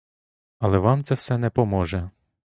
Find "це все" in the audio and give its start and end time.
1.03-1.37